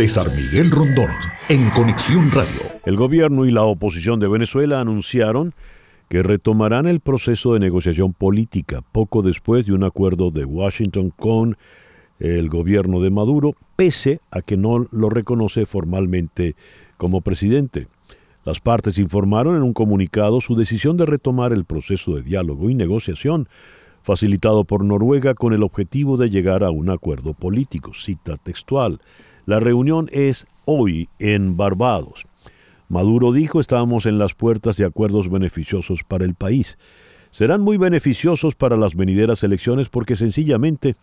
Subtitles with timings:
[0.00, 1.10] Miguel Rondón,
[1.50, 2.62] en Conexión Radio.
[2.86, 5.52] El gobierno y la oposición de Venezuela anunciaron
[6.08, 11.58] que retomarán el proceso de negociación política poco después de un acuerdo de Washington con
[12.18, 16.56] el gobierno de Maduro, pese a que no lo reconoce formalmente
[16.96, 17.86] como presidente.
[18.46, 22.74] Las partes informaron en un comunicado su decisión de retomar el proceso de diálogo y
[22.74, 23.50] negociación
[24.02, 27.92] facilitado por Noruega con el objetivo de llegar a un acuerdo político.
[27.92, 28.98] Cita textual.
[29.50, 32.24] La reunión es hoy en Barbados.
[32.88, 36.78] Maduro dijo estamos en las puertas de acuerdos beneficiosos para el país.
[37.32, 40.94] Serán muy beneficiosos para las venideras elecciones porque sencillamente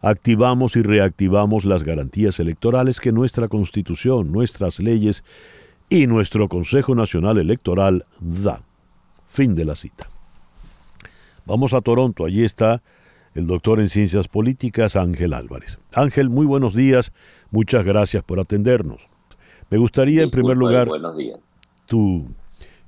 [0.00, 5.24] activamos y reactivamos las garantías electorales que nuestra Constitución, nuestras leyes
[5.88, 8.62] y nuestro Consejo Nacional Electoral da.
[9.26, 10.06] Fin de la cita.
[11.44, 12.84] Vamos a Toronto, allí está
[13.34, 15.78] el doctor en Ciencias Políticas Ángel Álvarez.
[15.94, 17.12] Ángel, muy buenos días,
[17.50, 19.08] muchas gracias por atendernos.
[19.70, 21.38] Me gustaría en primer lugar, buenos días.
[21.86, 22.24] Tu,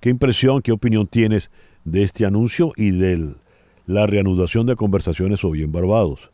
[0.01, 1.51] ¿qué impresión, qué opinión tienes
[1.85, 3.35] de este anuncio y de
[3.87, 6.31] la reanudación de conversaciones hoy en Barbados?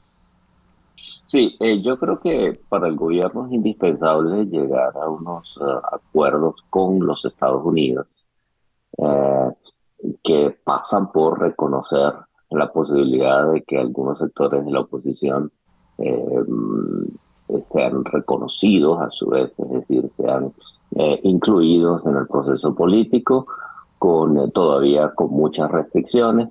[1.25, 6.55] Sí, eh, yo creo que para el gobierno es indispensable llegar a unos eh, acuerdos
[6.71, 8.27] con los Estados Unidos.
[8.99, 9.51] Eh,
[10.23, 12.13] que pasan por reconocer
[12.51, 15.51] la posibilidad de que algunos sectores de la oposición
[15.99, 16.45] eh,
[17.73, 20.53] sean reconocidos a su vez, es decir, sean
[20.97, 23.47] eh, incluidos en el proceso político,
[23.99, 26.49] con eh, todavía con muchas restricciones,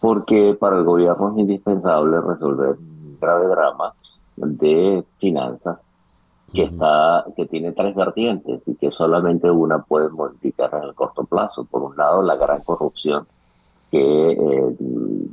[0.00, 3.94] porque para el gobierno es indispensable resolver un grave drama
[4.36, 5.78] de finanzas
[6.52, 11.24] que está que tiene tres vertientes y que solamente una puede modificar en el corto
[11.24, 11.64] plazo.
[11.64, 13.26] Por un lado, la gran corrupción
[13.90, 14.76] que eh,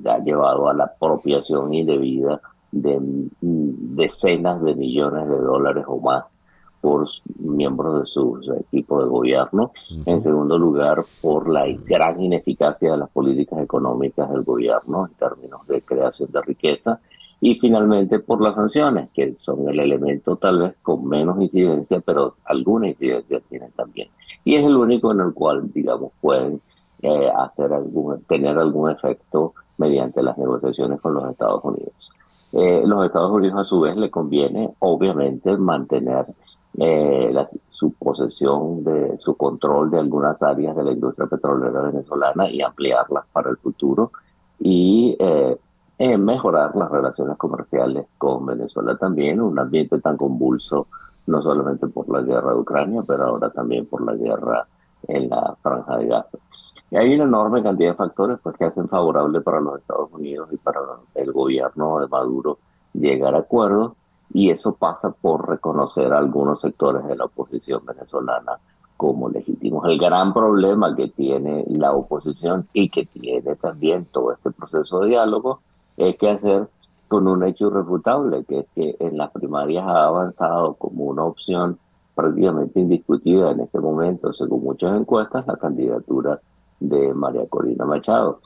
[0.05, 2.99] ha llevado a la apropiación indebida de
[3.41, 6.25] decenas de millones de dólares o más
[6.81, 7.07] por
[7.39, 9.71] miembros de su equipo de gobierno.
[10.05, 15.65] En segundo lugar, por la gran ineficacia de las políticas económicas del gobierno en términos
[15.67, 16.99] de creación de riqueza
[17.41, 22.35] y finalmente por las sanciones, que son el elemento tal vez con menos incidencia, pero
[22.45, 24.09] alguna incidencia tienen también.
[24.43, 26.61] Y es el único en el cual, digamos, pueden
[27.05, 32.11] eh, hacer algún, tener algún efecto mediante las negociaciones con los Estados Unidos.
[32.53, 36.25] Eh, los Estados Unidos a su vez le conviene, obviamente, mantener
[36.77, 37.33] eh,
[37.69, 43.25] su posesión de su control de algunas áreas de la industria petrolera venezolana y ampliarlas
[43.31, 44.11] para el futuro
[44.59, 45.57] y eh,
[45.97, 50.87] en mejorar las relaciones comerciales con Venezuela también, un ambiente tan convulso,
[51.27, 54.67] no solamente por la guerra de Ucrania, pero ahora también por la guerra
[55.07, 56.37] en la franja de Gaza.
[56.91, 60.49] Y hay una enorme cantidad de factores pues, que hacen favorable para los Estados Unidos
[60.51, 60.79] y para
[61.15, 62.59] el gobierno de Maduro
[62.93, 63.93] llegar a acuerdos,
[64.33, 68.57] y eso pasa por reconocer a algunos sectores de la oposición venezolana
[68.97, 69.85] como legítimos.
[69.87, 75.09] El gran problema que tiene la oposición y que tiene también todo este proceso de
[75.09, 75.61] diálogo
[75.97, 76.67] es que hacer
[77.07, 81.77] con un hecho irrefutable, que es que en las primarias ha avanzado como una opción
[82.15, 86.39] prácticamente indiscutida en este momento, según muchas encuestas, la candidatura
[86.79, 88.39] de María Corina Machado.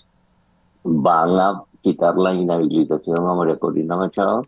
[0.83, 4.43] Van a quitar la inhabilitación a María Corina Machado.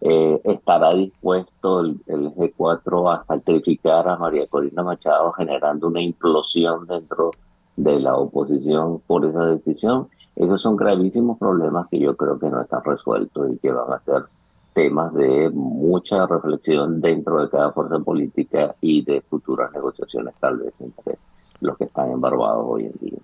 [0.00, 6.86] Eh, estará dispuesto el, el, G4 a sacrificar a María Corina Machado, generando una implosión
[6.86, 7.32] dentro
[7.76, 10.08] de la oposición por esa decisión.
[10.36, 14.00] Esos son gravísimos problemas que yo creo que no están resueltos y que van a
[14.00, 14.24] ser
[14.72, 20.72] temas de mucha reflexión dentro de cada fuerza política y de futuras negociaciones tal vez
[20.80, 21.18] entre
[21.60, 23.18] los que están embarbados hoy en día.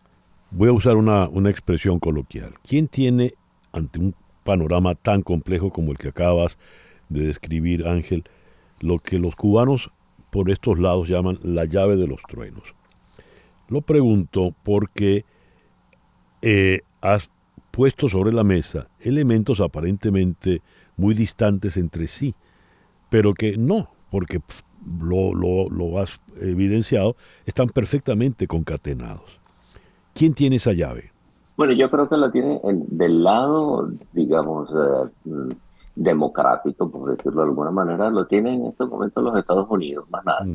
[0.57, 2.55] Voy a usar una, una expresión coloquial.
[2.67, 3.35] ¿Quién tiene
[3.73, 6.57] ante un panorama tan complejo como el que acabas
[7.11, 8.25] de describir, Ángel,
[8.81, 9.91] lo que los cubanos
[10.31, 12.75] por estos lados llaman la llave de los truenos?
[13.69, 15.27] Lo pregunto porque
[16.41, 17.29] eh, has
[17.71, 20.63] puesto sobre la mesa elementos aparentemente
[20.97, 22.35] muy distantes entre sí,
[23.11, 24.41] pero que no, porque
[25.03, 27.15] lo, lo, lo has evidenciado,
[27.45, 29.39] están perfectamente concatenados.
[30.17, 31.13] ¿Quién tiene esa llave?
[31.57, 35.11] Bueno, yo creo que la tiene del lado, digamos, eh,
[35.95, 40.25] democrático, por decirlo de alguna manera, lo tienen en este momento los Estados Unidos, más
[40.25, 40.47] nada.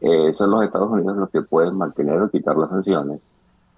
[0.00, 3.20] eh, son los Estados Unidos los que pueden mantener o quitar las sanciones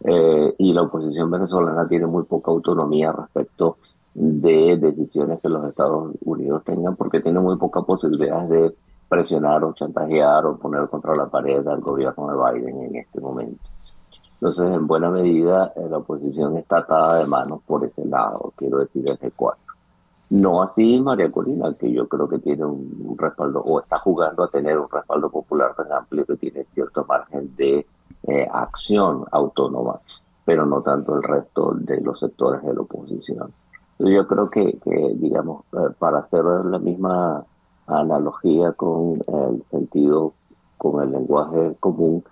[0.05, 3.79] eh, y la oposición venezolana tiene muy poca autonomía respecto
[4.13, 8.75] de decisiones que los Estados Unidos tengan porque tiene muy poca posibilidad de
[9.09, 13.70] presionar o chantajear o poner contra la pared al gobierno de Biden en este momento.
[14.41, 18.79] Entonces, en buena medida, eh, la oposición está atada de manos por ese lado, quiero
[18.79, 19.57] decir, el G4.
[20.31, 24.49] No así María Corina, que yo creo que tiene un, respaldo o está jugando a
[24.49, 27.87] tener un respaldo popular tan amplio que tiene cierto margen de
[28.29, 30.01] eh, acción autónoma,
[30.47, 33.53] pero no tanto el resto de los sectores de la oposición.
[33.99, 34.79] Yo creo que,
[35.17, 37.45] digamos, eh, para hacer la misma
[37.87, 40.33] analogía con el sentido,
[40.79, 42.25] con el lenguaje común,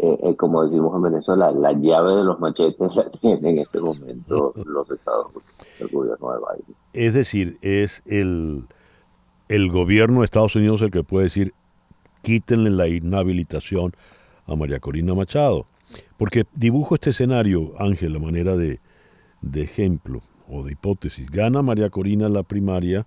[0.00, 4.54] eh, como decimos en Venezuela, la llave de los machetes la tiene en este momento
[4.64, 6.76] los Estados Unidos, el gobierno de Biden.
[6.92, 8.66] Es decir, es el,
[9.48, 11.52] el gobierno de Estados Unidos el que puede decir,
[12.22, 13.92] quítenle la inhabilitación
[14.46, 15.66] a María Corina Machado.
[16.16, 18.78] Porque dibujo este escenario, Ángel, a manera de,
[19.40, 21.28] de ejemplo o de hipótesis.
[21.28, 23.06] Gana María Corina la primaria,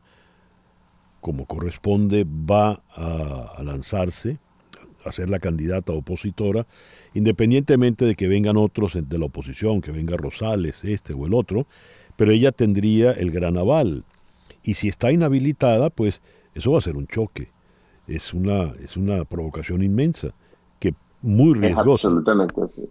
[1.22, 4.40] como corresponde, va a lanzarse
[5.06, 6.66] a ser la candidata opositora,
[7.14, 11.66] independientemente de que vengan otros de la oposición, que venga Rosales, este o el otro,
[12.16, 14.04] pero ella tendría el gran aval.
[14.64, 16.22] Y si está inhabilitada, pues
[16.54, 17.50] eso va a ser un choque.
[18.08, 20.30] Es una, es una provocación inmensa,
[20.80, 22.08] que muy riesgosa.
[22.08, 22.90] absolutamente sí.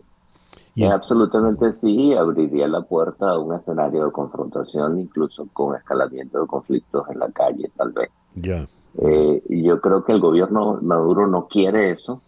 [0.74, 6.46] Y absolutamente sí, abriría la puerta a un escenario de confrontación, incluso con escalamiento de
[6.46, 8.10] conflictos en la calle, tal vez.
[8.34, 8.66] Ya.
[8.98, 12.22] Eh, yo creo que el gobierno Maduro no quiere eso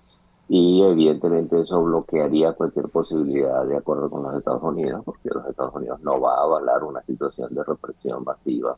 [0.48, 5.74] y evidentemente eso bloquearía cualquier posibilidad de acuerdo con los Estados Unidos, porque los Estados
[5.74, 8.76] Unidos no va a avalar una situación de represión masiva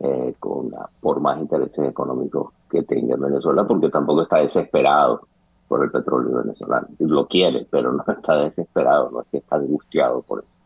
[0.00, 5.20] eh, con por más intereses económicos que tenga Venezuela, porque tampoco está desesperado
[5.68, 6.88] por el petróleo venezolano.
[7.00, 10.58] Lo quiere, pero no está desesperado, no es que está angustiado por eso.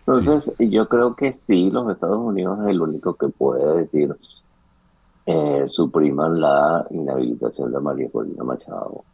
[0.00, 4.14] Entonces, yo creo que sí, los Estados Unidos es el único que puede decir
[5.30, 9.04] eh, supriman la inhabilitación de María Corina Machado.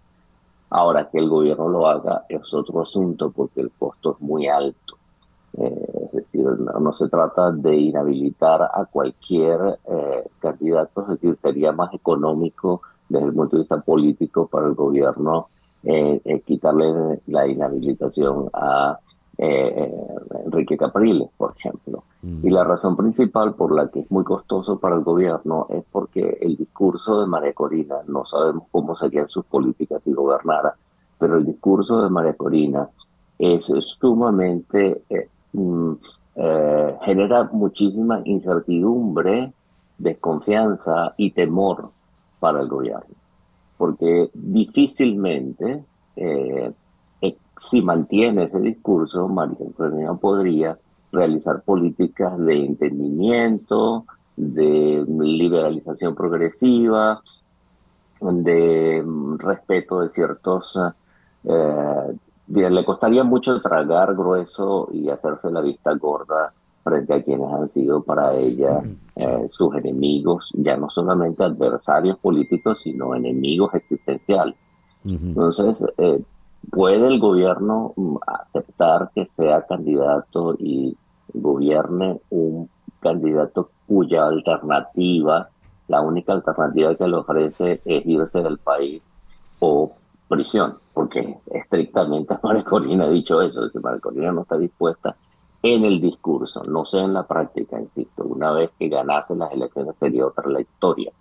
[0.71, 4.97] Ahora que el gobierno lo haga es otro asunto porque el costo es muy alto.
[5.59, 11.73] Eh, es decir, no, se trata de inhabilitar a cualquier eh, candidato, es decir, sería
[11.73, 15.49] más económico desde el punto de vista político para el gobierno
[16.45, 18.99] quitarle la inhabilitación a
[19.38, 22.05] Enrique Capriles, por ejemplo.
[22.23, 26.38] Y la razón principal por la que es muy costoso para el gobierno es porque
[26.41, 30.75] el discurso de María Corina, no sabemos cómo serían sus políticas si gobernara,
[31.19, 32.88] pero el discurso de María Corina
[33.38, 35.93] es sumamente, eh, mm,
[36.37, 39.53] eh, genera muchísima incertidumbre,
[39.99, 41.91] desconfianza y temor
[42.41, 43.15] para el gobierno.
[43.77, 45.85] Porque difícilmente,
[46.17, 46.73] eh,
[47.59, 50.79] si mantiene ese discurso, María Corina podría
[51.11, 54.05] realizar políticas de entendimiento,
[54.37, 57.23] de liberalización progresiva,
[58.21, 60.79] de mm, respeto de ciertos...
[61.45, 62.17] Eh,
[62.49, 66.53] le costaría mucho tragar grueso y hacerse la vista gorda
[66.85, 68.81] frente a quienes han sido para ella
[69.17, 74.55] eh, sus enemigos, ya no solamente adversarios políticos, sino enemigos existenciales.
[75.05, 76.21] Entonces, eh,
[76.71, 80.97] ¿puede el gobierno mm, aceptar que sea candidato y
[81.33, 82.69] gobierne un
[83.01, 85.49] candidato cuya alternativa,
[85.89, 89.03] la única alternativa que le ofrece es irse del país
[89.61, 89.93] o
[90.29, 95.17] prisión, porque estrictamente María Corina ha dicho eso, si María Corina no está dispuesta
[95.63, 99.97] en el discurso, no sé en la práctica, insisto, una vez que ganase las elecciones
[99.99, 101.13] sería otra la historia,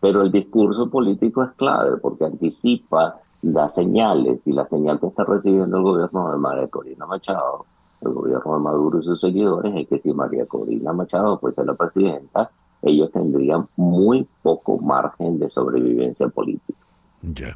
[0.00, 3.20] pero el discurso político es clave porque anticipa,
[3.52, 7.66] da señales y la señal que está recibiendo el gobierno de María Corina Machado
[8.00, 11.74] el gobierno de Maduro y sus seguidores es que si María Corina Machado fuese la
[11.74, 12.50] presidenta,
[12.82, 16.78] ellos tendrían muy poco margen de sobrevivencia política.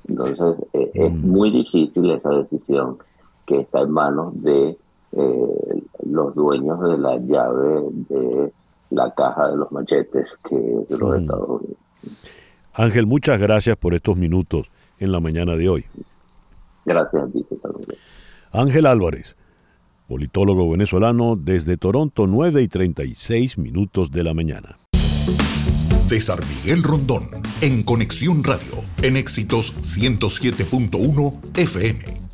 [0.09, 1.31] Entonces, eh, es mm.
[1.31, 2.97] muy difícil esa decisión
[3.45, 4.79] que está en manos de
[5.13, 8.53] eh, los dueños de la llave de
[8.91, 11.21] la caja de los machetes que de los mm.
[11.21, 11.79] Estados Unidos.
[12.73, 15.85] Ángel, muchas gracias por estos minutos en la mañana de hoy.
[16.85, 17.25] Gracias,
[18.53, 19.37] Ángel Álvarez
[20.09, 24.79] politólogo venezolano desde Toronto, 9 y 36 minutos de la mañana.
[26.09, 27.29] César Miguel Rondón,
[27.61, 32.28] en Conexión Radio, en Éxitos 107.1 FM.